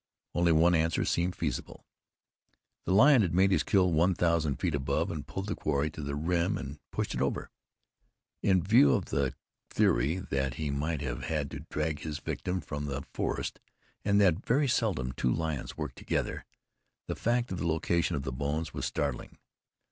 Only 0.33 0.51
one 0.51 0.73
answer 0.73 1.05
seemed 1.05 1.35
feasible. 1.35 1.85
The 2.85 2.91
lion 2.91 3.21
had 3.21 3.35
made 3.35 3.51
his 3.51 3.61
kill 3.61 3.93
one 3.93 4.15
thousand 4.15 4.55
feet 4.55 4.73
above, 4.73 5.09
had 5.09 5.27
pulled 5.27 5.47
his 5.49 5.57
quarry 5.59 5.91
to 5.91 6.01
the 6.01 6.15
rim 6.15 6.57
and 6.57 6.79
pushed 6.89 7.13
it 7.13 7.21
over. 7.21 7.51
In 8.41 8.63
view 8.63 8.93
of 8.93 9.05
the 9.11 9.35
theory 9.69 10.15
that 10.17 10.55
he 10.55 10.71
might 10.71 11.01
have 11.01 11.25
had 11.25 11.51
to 11.51 11.67
drag 11.69 11.99
his 11.99 12.17
victim 12.17 12.61
from 12.61 12.85
the 12.85 13.03
forest, 13.13 13.59
and 14.03 14.19
that 14.19 14.43
very 14.43 14.67
seldom 14.67 15.11
two 15.11 15.31
lions 15.31 15.77
worked 15.77 15.97
together, 15.99 16.45
the 17.05 17.13
fact 17.15 17.51
of 17.51 17.59
the 17.59 17.67
location 17.67 18.15
of 18.15 18.23
the 18.23 18.31
bones 18.33 18.71
as 18.73 18.85
startling. 18.85 19.37